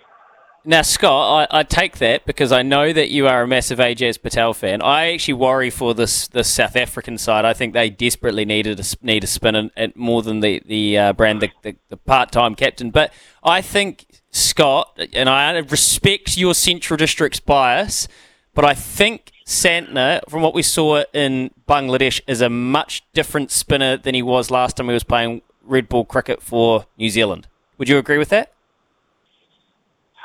[0.64, 4.20] Now, Scott, I, I, take that because I know that you are a massive Ajaz
[4.20, 4.82] Patel fan.
[4.82, 7.44] I actually worry for this the South African side.
[7.44, 11.40] I think they desperately needed a, need a spin more than the the uh, brand
[11.40, 12.90] the, the, the part time captain.
[12.90, 18.08] But I think Scott and I respect your Central District's bias,
[18.52, 23.96] but I think Santner, from what we saw in Bangladesh, is a much different spinner
[23.96, 27.48] than he was last time he was playing red ball cricket for New Zealand.
[27.78, 28.52] Would you agree with that?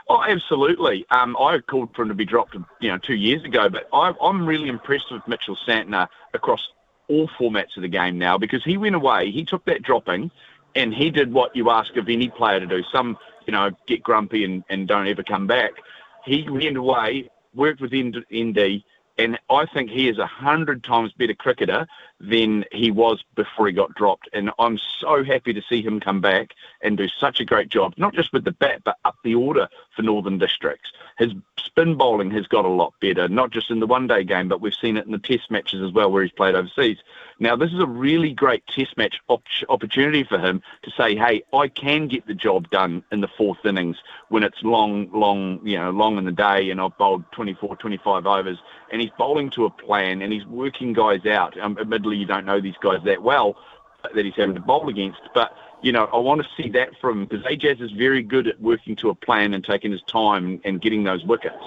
[0.10, 1.06] Oh, absolutely.
[1.10, 4.12] Um, I called for him to be dropped, you know, two years ago, but I,
[4.22, 6.60] I'm really impressed with Mitchell Santner across
[7.08, 10.32] all formats of the game now because he went away, he took that dropping,
[10.76, 12.84] and he did what you ask of any player to do.
[12.92, 15.72] Some, you know, get grumpy and, and don't ever come back.
[16.26, 18.84] He went away, worked with ND,
[19.18, 21.88] and I think he is a hundred times better cricketer
[22.24, 24.30] than he was before he got dropped.
[24.32, 27.94] And I'm so happy to see him come back and do such a great job,
[27.98, 30.90] not just with the bat, but up the order for Northern Districts.
[31.18, 34.48] His spin bowling has got a lot better, not just in the one day game,
[34.48, 36.98] but we've seen it in the test matches as well where he's played overseas.
[37.40, 41.44] Now, this is a really great test match op- opportunity for him to say, hey,
[41.54, 43.98] I can get the job done in the fourth innings
[44.30, 48.26] when it's long, long, you know, long in the day and I've bowled 24, 25
[48.26, 48.60] overs
[48.92, 51.60] and he's bowling to a plan and he's working guys out.
[51.60, 53.56] Um, admittedly, you don't know these guys that well
[54.16, 57.26] that he's having to bowl against, but you know, I want to see that from
[57.26, 60.62] because Ajaz is very good at working to a plan and taking his time and,
[60.64, 61.62] and getting those wickets.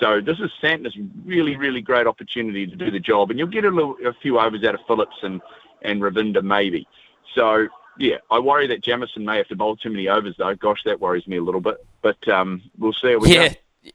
[0.00, 3.64] So this is Santner's really, really great opportunity to do the job, and you'll get
[3.64, 5.40] a, little, a few overs out of Phillips and
[5.82, 6.86] and Ravindra maybe.
[7.34, 10.54] So yeah, I worry that Jamieson may have to bowl too many overs though.
[10.54, 11.84] Gosh, that worries me a little bit.
[12.02, 13.48] But um, we'll see how we yeah.
[13.48, 13.54] go.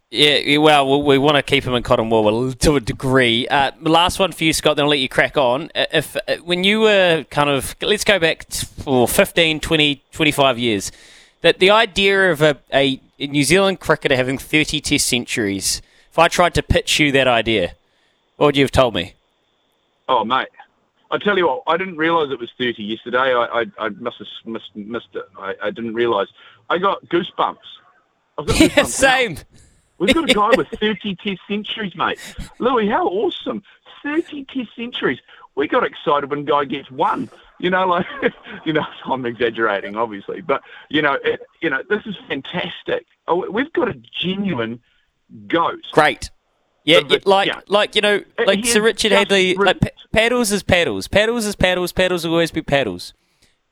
[0.09, 3.47] Yeah, well, we want to keep him in cotton wool to a degree.
[3.47, 5.69] Uh, last one for you, Scott, then I'll let you crack on.
[5.75, 10.57] Uh, if uh, When you were kind of, let's go back for 15, 20, 25
[10.57, 10.91] years,
[11.41, 15.81] that the idea of a, a New Zealand cricketer having 30 test centuries–
[16.15, 17.73] if I tried to pitch you that idea,
[18.37, 19.15] what would you have told me?
[20.07, 20.47] Oh, mate.
[21.11, 23.17] I tell you what, I didn't realise it was 30 yesterday.
[23.17, 25.25] I, I, I must have missed, missed it.
[25.37, 26.29] I, I didn't realise.
[26.69, 27.57] I got goosebumps.
[28.37, 29.33] I've got yeah, same.
[29.33, 29.41] Now.
[29.97, 32.19] We've got a guy with 30 test centuries, mate.
[32.59, 33.63] Louis, how awesome.
[34.03, 35.19] 30 test centuries.
[35.55, 37.29] We got excited when guy gets one.
[37.59, 38.05] You know, like,
[38.65, 43.05] you know, I'm exaggerating, obviously, but, you know, it, you know, this is fantastic.
[43.27, 44.81] Oh, we've got a genuine–
[45.47, 45.81] goes.
[45.91, 46.29] Great.
[46.83, 47.61] Yeah, like yeah.
[47.67, 51.55] like you know, uh, like Sir Richard Hadlee, like p- paddles is paddles, paddles is
[51.55, 53.15] paddles, paddles will always be paddles.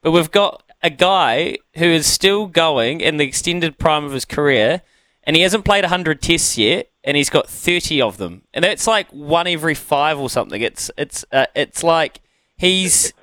[0.02, 4.26] But we've got a guy who is still going in the extended prime of his
[4.26, 4.82] career,
[5.24, 8.88] and he hasn't played hundred tests yet, and he's got thirty of them, and that's
[8.88, 10.62] like one every five or something.
[10.62, 12.22] It's it's uh, it's like
[12.58, 13.14] he's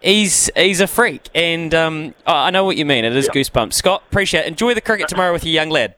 [0.00, 3.04] he's he's a freak, and um, I know what you mean.
[3.04, 3.40] It is yeah.
[3.40, 3.74] goosebumps.
[3.74, 4.40] Scott, appreciate.
[4.40, 4.46] it.
[4.48, 5.94] Enjoy the cricket tomorrow with your young lad.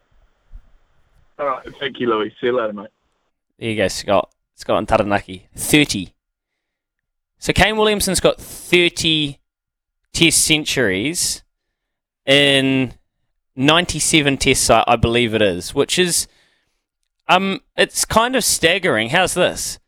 [1.39, 1.67] All right.
[1.81, 2.31] Thank you, Louis.
[2.41, 2.91] See you later, mate.
[3.59, 4.31] There you go, Scott.
[4.55, 5.49] Scott and Taranaki.
[5.57, 6.13] 30.
[7.39, 9.39] So Kane Williamson's got 30
[10.13, 11.43] test centuries
[12.27, 12.93] in
[13.57, 16.29] 97 tests, I believe it is, which is,
[17.29, 19.11] um, it's kind of staggering.
[19.11, 19.79] How's this?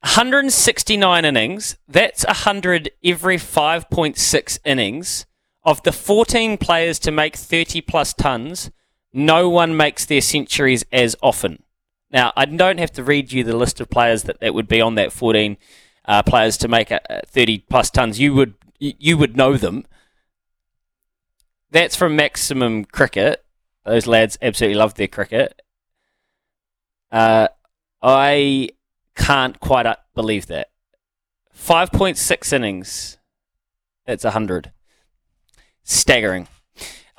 [0.00, 1.76] 169 innings.
[1.88, 5.26] That's 100 every 5.6 innings.
[5.66, 8.70] Of the 14 players to make 30 plus tons,
[9.14, 11.62] no one makes their centuries as often.
[12.10, 14.82] Now, I don't have to read you the list of players that, that would be
[14.82, 15.56] on that 14
[16.04, 18.20] uh, players to make a, a 30 plus tons.
[18.20, 19.86] You would you would know them.
[21.74, 23.44] That's from Maximum Cricket.
[23.84, 25.60] Those lads absolutely love their cricket.
[27.10, 27.48] Uh,
[28.00, 28.68] I
[29.16, 30.68] can't quite believe that.
[31.52, 33.18] 5.6 innings.
[34.06, 34.70] That's 100.
[35.82, 36.46] Staggering.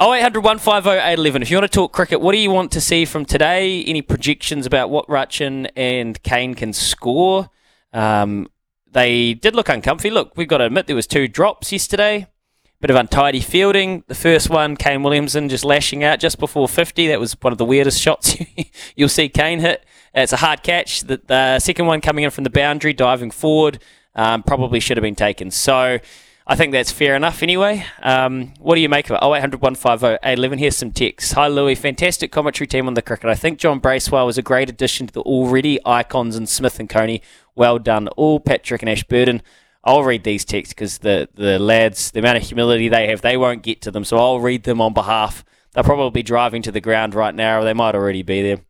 [0.02, 1.42] 0800 150 811.
[1.42, 3.84] If you want to talk cricket, what do you want to see from today?
[3.84, 7.50] Any projections about what Rachin and Kane can score?
[7.92, 8.48] Um,
[8.90, 10.10] they did look uncomfy.
[10.10, 12.28] Look, we've got to admit there was two drops yesterday.
[12.82, 14.04] Bit of untidy fielding.
[14.08, 17.08] The first one, Kane Williamson just lashing out just before 50.
[17.08, 18.36] That was one of the weirdest shots
[18.96, 19.86] you'll see Kane hit.
[20.14, 21.02] It's a hard catch.
[21.02, 23.80] The, the second one coming in from the boundary, diving forward,
[24.14, 25.52] um, probably should have been taken.
[25.52, 26.00] So
[26.48, 27.86] I think that's fair enough anyway.
[28.04, 29.26] Um, what do you make of it?
[29.26, 30.60] 0800 150 811.
[30.60, 31.34] Here's some text.
[31.34, 31.74] Hi, Louis.
[31.74, 33.32] Fantastic commentary team on the cricket.
[33.32, 36.88] I think John Bracewell was a great addition to the already icons in Smith and
[36.88, 37.22] Coney.
[37.56, 39.42] Well done, all Patrick and Ashburton.
[39.86, 43.38] I'll read these texts because the, the lads, the amount of humility they have, they
[43.38, 44.04] won't get to them.
[44.04, 45.46] So I'll read them on behalf.
[45.74, 48.62] They'll probably be driving to the ground right now, or they might already be there.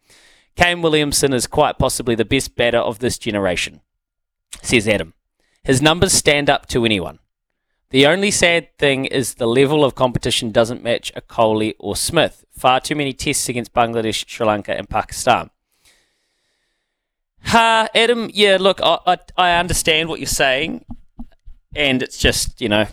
[0.56, 3.82] Kane Williamson is quite possibly the best batter of this generation,
[4.62, 5.14] says Adam.
[5.64, 7.20] His numbers stand up to anyone.
[7.92, 12.44] The only sad thing is the level of competition doesn't match a Kohli or Smith.
[12.52, 15.50] Far too many tests against Bangladesh, Sri Lanka, and Pakistan.
[17.46, 18.30] Ha, Adam.
[18.34, 20.84] Yeah, look, I, I, I understand what you're saying,
[21.76, 22.88] and it's just you know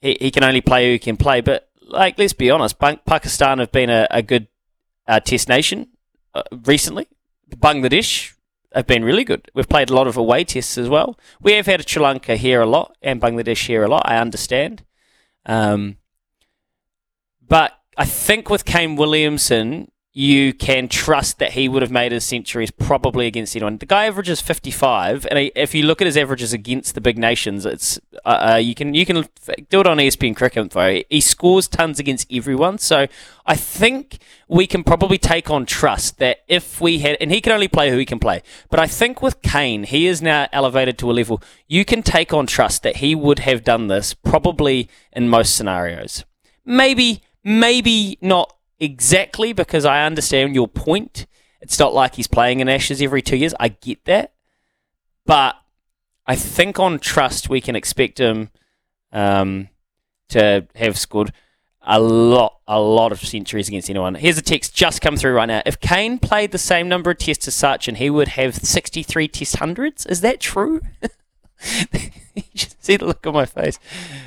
[0.00, 1.40] he, he can only play who he can play.
[1.40, 4.48] But like, let's be honest, Pakistan have been a, a good
[5.06, 5.88] uh, test nation
[6.34, 7.08] uh, recently.
[7.56, 8.34] Bangladesh
[8.72, 9.50] have been really good.
[9.54, 11.18] We've played a lot of away tests as well.
[11.40, 14.02] We have had a Sri Lanka here a lot and Bangladesh here a lot.
[14.04, 14.84] I understand,
[15.46, 15.96] um,
[17.46, 22.24] but I think with Kane Williamson, you can trust that he would have made his
[22.24, 23.78] centuries probably against anyone.
[23.78, 27.64] The guy averages 55, and if you look at his averages against the big nations,
[27.64, 29.28] it's uh, uh you can you can
[29.70, 31.02] do it on ESPN Cricket Info.
[31.08, 33.06] He scores tons against everyone, so
[33.46, 37.52] I think we can probably take on trust that if we had, and he can
[37.52, 40.98] only play who he can play, but I think with Kane, he is now elevated
[40.98, 44.88] to a level you can take on trust that he would have done this probably
[45.12, 46.24] in most scenarios.
[46.64, 51.26] Maybe, maybe not exactly because I understand your point.
[51.60, 53.54] It's not like he's playing in Ashes every two years.
[53.58, 54.32] I get that.
[55.26, 55.56] But
[56.26, 58.50] I think on trust, we can expect him
[59.12, 59.68] um,
[60.30, 61.32] to have scored
[61.82, 64.14] a lot, a lot of centuries against anyone.
[64.14, 65.62] Here's a text just come through right now.
[65.64, 69.56] If Kane played the same number of tests as Sachin, he would have 63 test
[69.56, 70.04] hundreds.
[70.06, 70.80] Is that true?
[72.80, 73.78] see the look on my face.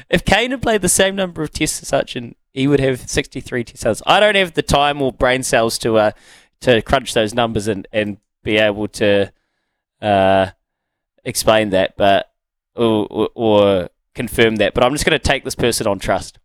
[0.09, 3.63] If Kane had played the same number of tests as Sachin, he would have 63
[3.63, 4.01] T cells.
[4.05, 6.11] I don't have the time or brain cells to uh,
[6.61, 9.31] to crunch those numbers and, and be able to
[10.01, 10.47] uh,
[11.23, 12.31] explain that, but
[12.75, 14.73] or, or, or confirm that.
[14.73, 16.39] But I'm just going to take this person on trust.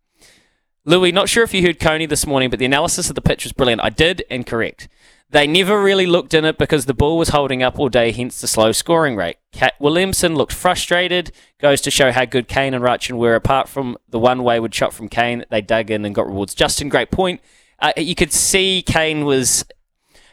[0.84, 3.44] Louis, not sure if you heard Coney this morning, but the analysis of the pitch
[3.44, 3.82] was brilliant.
[3.82, 4.88] I did and correct.
[5.30, 8.40] They never really looked in it because the ball was holding up all day, hence
[8.40, 9.38] the slow scoring rate.
[9.50, 13.34] Cat Williamson looked frustrated, goes to show how good Kane and Rachin were.
[13.34, 16.54] Apart from the one wayward shot from Kane, they dug in and got rewards.
[16.54, 17.40] Justin, great point.
[17.80, 19.64] Uh, you could see Kane was.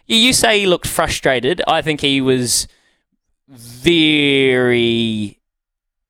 [0.06, 1.62] You say he looked frustrated.
[1.68, 2.68] I think he was
[3.48, 5.40] very.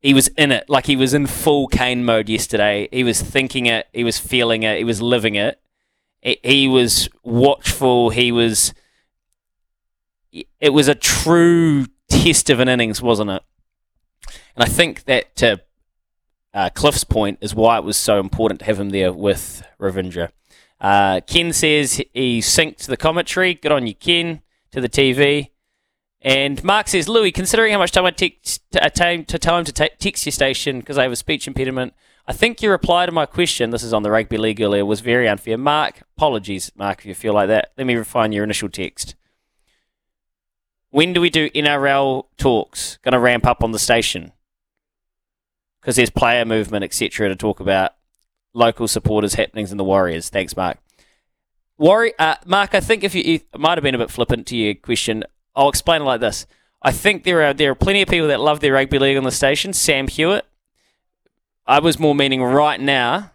[0.01, 2.89] He was in it, like he was in full Kane mode yesterday.
[2.91, 5.61] He was thinking it, he was feeling it, he was living it
[6.23, 8.09] he was watchful.
[8.09, 8.73] He was.
[10.31, 13.43] It was a true test of an innings, wasn't it?
[14.55, 15.61] And I think that to
[16.53, 20.29] uh, Cliff's point is why it was so important to have him there with Ravindra.
[20.79, 23.53] Uh, Ken says he synced the commentary.
[23.53, 25.49] Good on you, Ken, to the TV.
[26.21, 29.65] And Mark says, Louis, considering how much time I take to, uh, to tell him
[29.65, 31.93] to text your station because I have a speech impediment,
[32.25, 35.01] I think your reply to my question, this is on the rugby league earlier, was
[35.01, 35.57] very unfair.
[35.57, 37.71] Mark, apologies, Mark, if you feel like that.
[37.77, 39.15] Let me refine your initial text.
[40.89, 42.97] When do we do NRL talks?
[43.01, 44.31] Going to ramp up on the station
[45.81, 47.93] because there's player movement, etc., to talk about
[48.53, 50.29] local supporters happenings in the Warriors.
[50.29, 50.77] Thanks, Mark.
[51.77, 54.55] Warri- uh, Mark, I think if you it might have been a bit flippant to
[54.55, 56.45] your question, I'll explain it like this.
[56.81, 59.23] I think there are there are plenty of people that love their rugby league on
[59.23, 59.73] the station.
[59.73, 60.45] Sam Hewitt,
[61.65, 63.31] I was more meaning right now.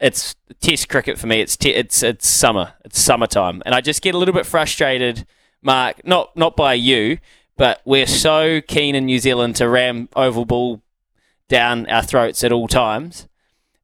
[0.00, 1.40] It's Test cricket for me.
[1.40, 2.74] It's te- it's it's summer.
[2.84, 5.26] It's summertime, and I just get a little bit frustrated,
[5.60, 6.04] Mark.
[6.04, 7.18] Not not by you,
[7.56, 10.82] but we're so keen in New Zealand to ram oval ball
[11.48, 13.28] down our throats at all times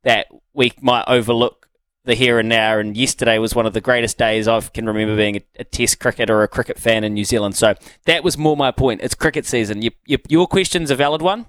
[0.03, 1.69] that we might overlook
[2.05, 2.79] the here and now.
[2.79, 6.01] And yesterday was one of the greatest days I can remember being a, a, Test
[6.01, 7.57] cricket or a cricket fan in New Zealand.
[7.57, 7.75] So
[8.07, 9.03] that was more my point.
[9.03, 9.83] It's cricket season.
[9.83, 11.47] You, you, your question's a valid one.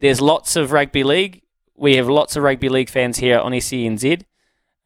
[0.00, 1.42] There's lots of rugby league
[1.82, 4.22] we have lots of rugby league fans here on SENZ,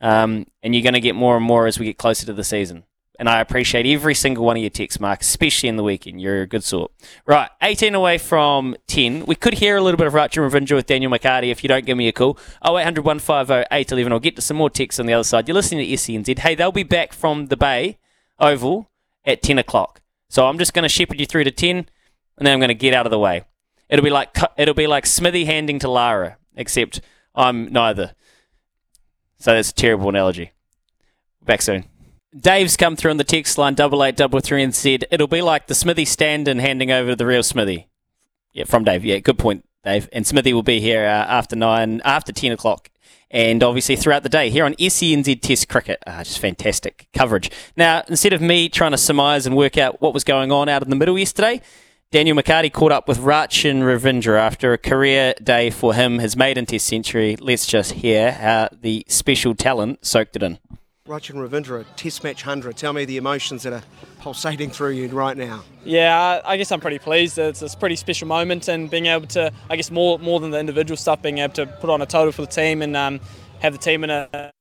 [0.01, 2.43] um, and you're going to get more and more as we get closer to the
[2.43, 2.85] season.
[3.19, 6.23] And I appreciate every single one of your texts, Mark, especially in the weekend.
[6.23, 6.93] You're a good sort.
[7.27, 9.27] Right, 18 away from 10.
[9.27, 11.85] We could hear a little bit of Rachin Ravindra with Daniel McHardy if you don't
[11.85, 12.39] give me a call.
[12.65, 14.13] 0800 150 811.
[14.13, 15.49] I'll get to some more texts on the other side.
[15.49, 16.39] You're listening to SENZ.
[16.39, 17.99] Hey, they'll be back from the Bay
[18.39, 18.91] Oval
[19.23, 20.01] at 10 o'clock.
[20.31, 21.87] So I'm just going to shepherd you through to 10, and
[22.39, 23.45] then I'm going to get out of the way.
[23.91, 27.01] It'll be like it'll be like Smithy handing to Lara except
[27.35, 28.15] I'm neither.
[29.39, 30.53] So that's a terrible analogy.
[31.45, 31.85] Back soon.
[32.37, 35.43] Dave's come through on the text line double eight double three and said it'll be
[35.43, 37.89] like the Smithy stand and handing over the real Smithy.
[38.53, 39.05] Yeah, from Dave.
[39.05, 40.09] Yeah, good point, Dave.
[40.13, 42.91] And Smithy will be here uh, after nine, after ten o'clock,
[43.31, 46.03] and obviously throughout the day here on SENZ Test Cricket.
[46.07, 47.51] Ah, just fantastic coverage.
[47.77, 50.83] Now, instead of me trying to surmise and work out what was going on out
[50.83, 51.61] in the middle yesterday,
[52.13, 56.65] Daniel McHardy caught up with Rachin Ravindra after a career day for him, his maiden
[56.65, 57.37] Test century.
[57.41, 60.61] Let's just hear how the special talent soaked it in.
[61.09, 62.77] Rachin Ravindra, Test Match 100.
[62.77, 63.83] Tell me the emotions that are
[64.21, 65.65] pulsating through you right now.
[65.85, 67.39] Yeah, I guess I'm pretty pleased.
[67.39, 70.53] It's, it's a pretty special moment, and being able to, I guess, more more than
[70.53, 73.21] the individual stuff, being able to put on a total for the team and um,
[73.59, 74.53] have the team in a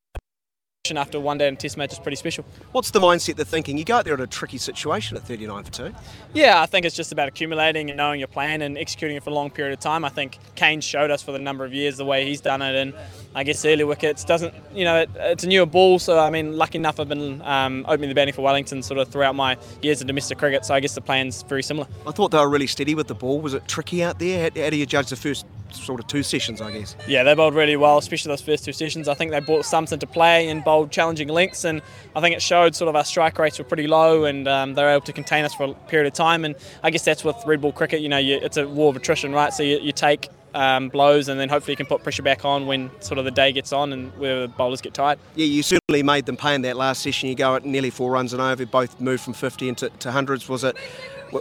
[0.91, 2.45] after one day in test match is pretty special.
[2.71, 3.77] What's the mindset, the thinking?
[3.77, 5.91] You go out there in a tricky situation at 39 for two.
[6.33, 9.31] Yeah, I think it's just about accumulating and knowing your plan and executing it for
[9.31, 10.05] a long period of time.
[10.05, 12.75] I think Kane showed us for the number of years the way he's done it,
[12.75, 12.93] and
[13.33, 15.99] I guess early wickets doesn't, you know, it, it's a newer ball.
[15.99, 19.09] So I mean, lucky enough, I've been um, opening the batting for Wellington sort of
[19.09, 20.65] throughout my years of domestic cricket.
[20.65, 21.87] So I guess the plan's very similar.
[22.05, 23.41] I thought they were really steady with the ball.
[23.41, 24.49] Was it tricky out there?
[24.55, 25.45] How, how do you judge the first
[25.75, 26.95] sort of two sessions, I guess.
[27.07, 29.07] Yeah, they bowled really well, especially those first two sessions.
[29.07, 31.81] I think they brought something to play and bowled challenging lengths, and
[32.15, 34.83] I think it showed sort of our strike rates were pretty low, and um, they
[34.83, 36.45] were able to contain us for a period of time.
[36.45, 38.01] And I guess that's with red ball cricket.
[38.01, 39.53] You know, you, it's a war of attrition, right?
[39.53, 42.65] So you, you take um, blows, and then hopefully you can put pressure back on
[42.65, 45.19] when sort of the day gets on and where the bowlers get tired.
[45.35, 47.29] Yeah, you certainly made them pay in that last session.
[47.29, 50.47] You go at nearly four runs and over, both moved from 50 into to hundreds.
[50.49, 50.77] Was it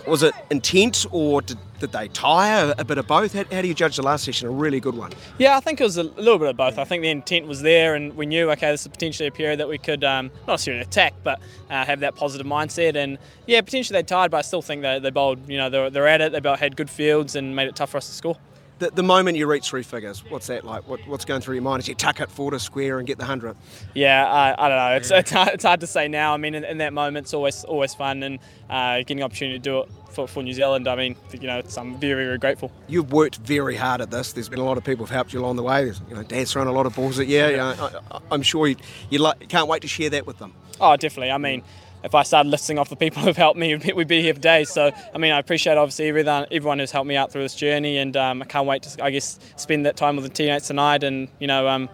[0.07, 3.35] was it intent or did, did they tire a bit of both?
[3.35, 4.49] How, how, do you judge the last session?
[4.49, 5.13] A really good one.
[5.39, 6.79] Yeah, I think it was a little bit of both.
[6.79, 9.61] I think the intent was there, and we knew okay, this is potentially a period
[9.61, 11.41] that we could um, not necessarily attack, but
[11.71, 12.97] uh, have that positive mindset.
[12.97, 15.49] And yeah, potentially they tired, but I still think they, they bowled.
[15.49, 16.33] You know, they're, they're at it.
[16.33, 18.37] They bowled, had good fields and made it tough for us to score.
[18.81, 20.89] The, the, moment you reach three figures, what's that like?
[20.89, 23.19] What, what's going through your mind as you tuck it forward to square and get
[23.19, 23.57] the hundred?
[23.95, 24.97] Yeah, I, I don't know.
[24.97, 26.35] It's, it's, hard, it's hard to say now.
[26.35, 29.59] I mean, in, in that moment, it's always always fun and uh, getting an opportunity
[29.59, 30.89] to do it for, for New Zealand.
[30.89, 32.73] I mean, you know, I'm very, very grateful.
[32.89, 34.33] You've worked very hard at this.
[34.33, 35.85] There's been a lot of people who've helped you along the way.
[35.85, 37.47] There's, you know, Dad's thrown a lot of balls at you.
[37.47, 38.77] you know, I, am sure you,
[39.11, 40.55] you like, can't wait to share that with them.
[40.81, 41.31] Oh, definitely.
[41.31, 41.63] I mean,
[42.05, 44.71] if I started listing off the people who've helped me, we'd be here for days.
[44.71, 47.99] So, I mean, I appreciate obviously everyone, everyone who's helped me out through this journey,
[47.99, 51.03] and um, I can't wait to, I guess, spend that time with the teammates tonight.
[51.03, 51.89] And you know, um,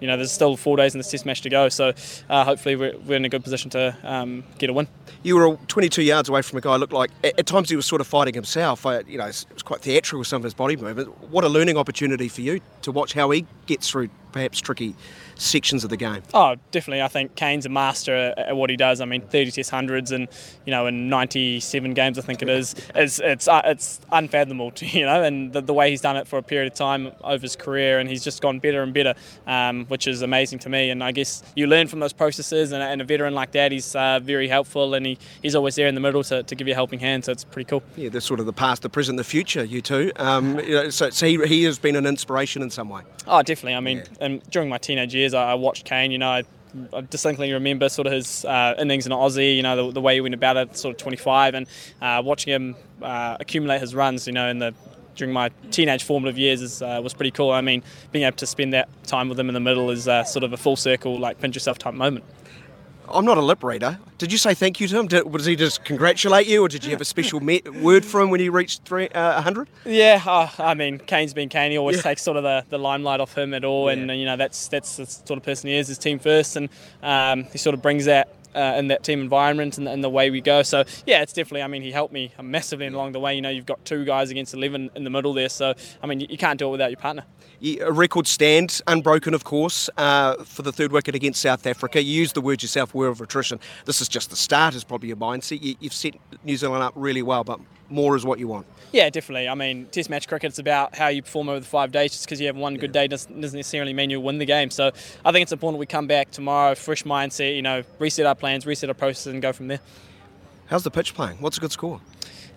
[0.00, 1.68] you know, there's still four days in this test match to go.
[1.68, 1.92] So,
[2.28, 4.88] uh, hopefully, we're, we're, in a good position to um, get a win.
[5.22, 6.74] You were 22 yards away from a guy.
[6.74, 8.84] Looked like at, at times he was sort of fighting himself.
[8.84, 11.30] You know, it was quite theatrical with some of his body movement.
[11.30, 14.96] What a learning opportunity for you to watch how he gets through perhaps tricky
[15.42, 16.22] sections of the game.
[16.32, 17.02] Oh, definitely.
[17.02, 19.00] I think Kane's a master at what he does.
[19.00, 20.28] I mean, 30 test hundreds and
[20.64, 22.74] you know in 97 games, I think it is.
[22.94, 25.22] It's it's uh, it's unfathomable, to, you know.
[25.22, 27.98] And the, the, way he's done it for a period of time over his career,
[27.98, 29.14] and he's just gone better and better,
[29.46, 30.90] um, which is amazing to me.
[30.90, 33.94] And I guess you learn from those processes, and, and a veteran like that, he's
[33.96, 36.72] uh, very helpful, and he, he's always there in the middle to, to give you
[36.72, 37.24] a helping hand.
[37.24, 37.82] So it's pretty cool.
[37.96, 39.64] Yeah, they're sort of the past, the present, the future.
[39.64, 40.12] You two.
[40.16, 43.02] Um, you know, so, so he, he has been an inspiration in some way.
[43.26, 43.74] Oh, definitely.
[43.74, 44.26] I mean, yeah.
[44.26, 46.10] and during my teenage years, I, watched Kane.
[46.10, 46.44] You know, I,
[46.92, 49.56] I distinctly remember sort of his uh, innings in Aussie.
[49.56, 51.66] You know, the, the, way he went about it, sort of 25, and
[52.00, 54.26] uh, watching him uh, accumulate his runs.
[54.26, 54.74] You know, in the
[55.14, 57.50] during my teenage formative years is, uh, was pretty cool.
[57.50, 60.24] I mean, being able to spend that time with him in the middle is uh,
[60.24, 62.24] sort of a full circle, like pinch yourself type moment.
[63.12, 63.98] I'm not a lip reader.
[64.18, 65.06] Did you say thank you to him?
[65.06, 68.20] Did, was he just congratulate you, or did you have a special me- word for
[68.20, 69.68] him when he reached three, uh, 100?
[69.84, 71.70] Yeah, uh, I mean, Kane's been Kane.
[71.70, 72.02] He always yeah.
[72.02, 73.98] takes sort of the, the limelight off him at all, yeah.
[73.98, 75.88] and you know that's that's the sort of person he is.
[75.88, 76.68] His team first, and
[77.02, 80.30] um, he sort of brings that uh, in that team environment and, and, the way
[80.30, 80.62] we go.
[80.62, 81.62] So yeah, it's definitely.
[81.62, 83.34] I mean, he helped me massively along the way.
[83.34, 85.48] You know, you've got two guys against eleven in the middle there.
[85.48, 87.24] So I mean, you, you can't do it without your partner.
[87.62, 92.02] A record stand, unbroken, of course, uh, for the third wicket against South Africa.
[92.02, 93.60] You used the word yourself, war of attrition.
[93.84, 95.62] This is just the start, is probably your mindset.
[95.62, 97.60] You, you've set New Zealand up really well, but
[97.92, 98.66] more is what you want.
[98.92, 99.48] Yeah, definitely.
[99.48, 102.12] I mean, Test match cricket, it's about how you perform over the five days.
[102.12, 104.70] Just because you have one good day doesn't, necessarily mean you win the game.
[104.70, 104.90] So
[105.24, 108.66] I think it's important we come back tomorrow, fresh mindset, you know, reset our plans,
[108.66, 109.80] reset our process, and go from there.
[110.66, 111.38] How's the pitch playing?
[111.40, 112.00] What's a good score?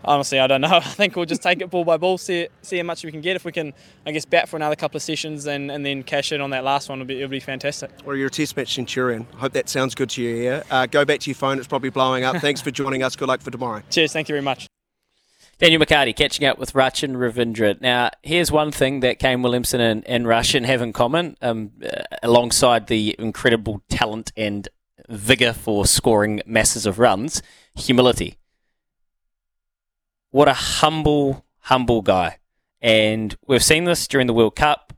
[0.06, 0.68] honestly, I don't know.
[0.78, 3.22] I think we'll just take it ball by ball, see see how much we can
[3.22, 3.36] get.
[3.36, 3.74] If we can,
[4.06, 6.64] I guess, bat for another couple of sessions and, and then cash in on that
[6.64, 7.92] last one, it'll be, it'll be fantastic.
[8.06, 9.28] Well, you're a test match centurion.
[9.36, 10.64] I hope that sounds good to you here.
[10.70, 12.38] Uh, go back to your phone, it's probably blowing up.
[12.42, 13.16] Thanks for joining us.
[13.16, 13.82] Good luck for tomorrow.
[13.90, 14.68] Cheers, thank you very much.
[15.58, 17.80] Daniel McHardy catching up with Rachin Ravindra.
[17.80, 22.03] Now, here's one thing that Kane Williamson and, and Rachin have in common, um, uh,
[22.22, 24.68] alongside the incredible talent and
[25.08, 27.41] vigour for scoring masses of runs
[27.76, 28.38] humility.
[30.32, 32.39] What a humble, humble guy.
[32.82, 34.93] And we've seen this during the World Cup.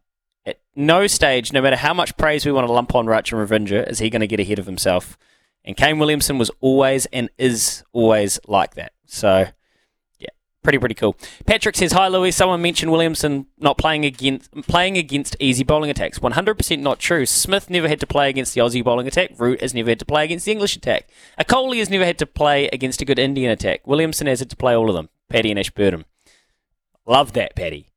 [0.45, 3.87] At no stage, no matter how much praise we want to lump on Rachin Ravindra,
[3.89, 5.17] is he going to get ahead of himself.
[5.63, 8.93] And Kane Williamson was always and is always like that.
[9.05, 9.47] So,
[10.67, 11.15] pretty, pretty cool.
[11.45, 12.31] Patrick says, Hi, Louis.
[12.31, 16.19] Someone mentioned Williamson not playing against playing against easy bowling attacks.
[16.19, 17.25] 100% not true.
[17.25, 19.31] Smith never had to play against the Aussie bowling attack.
[19.37, 21.07] Root has never had to play against the English attack.
[21.37, 23.87] A Kohli has never had to play against a good Indian attack.
[23.87, 25.07] Williamson has had to play all of them.
[25.29, 26.03] Paddy and Ashburton.
[27.05, 27.87] Love that, Paddy.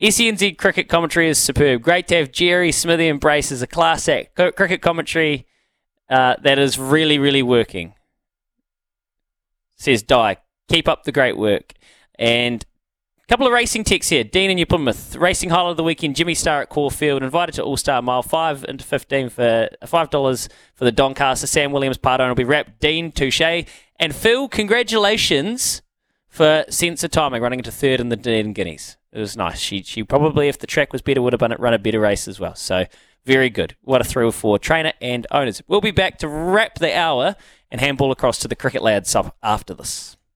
[0.00, 1.82] SENZ cricket commentary is superb.
[1.82, 4.34] Great to have Jerry Smithy and Brace as a class act.
[4.34, 5.46] Cricket commentary
[6.08, 7.92] uh, that is really, really working.
[9.76, 10.38] Says Di.
[10.68, 11.72] Keep up the great work.
[12.18, 12.64] And
[13.22, 14.24] a couple of racing texts here.
[14.24, 15.16] Dean in New Plymouth.
[15.16, 16.16] Racing highlight of the weekend.
[16.16, 17.22] Jimmysstar at Caulfield.
[17.22, 18.22] Invited to All Star Mile.
[18.22, 21.46] 5 into 15 for uh, $5 for the Doncaster.
[21.46, 22.80] Sam Williams part owner will be wrapped.
[22.80, 23.40] Dean, touche.
[23.98, 25.82] And Phil, congratulations
[26.28, 28.96] for sense of timing, running into third in the Dunedin Guineas.
[29.10, 29.58] It was nice.
[29.58, 32.38] She she probably, if the track was better, would have run a better race as
[32.38, 32.54] well.
[32.54, 32.84] So
[33.24, 33.74] very good.
[33.80, 35.62] What a three or four trainer and owners.
[35.66, 37.34] We'll be back to wrap the hour
[37.70, 40.15] and handball across to the cricket lads after this.